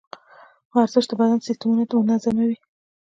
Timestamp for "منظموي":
2.07-2.55